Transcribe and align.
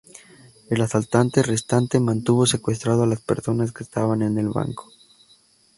El 0.71 0.81
asaltante 0.81 1.43
restante 1.43 1.99
mantuvo 1.99 2.47
secuestrado 2.47 3.03
a 3.03 3.05
las 3.05 3.21
personas 3.21 3.71
que 3.71 3.83
estaban 3.83 4.23
en 4.23 4.39
el 4.39 4.49
banco. 4.49 4.89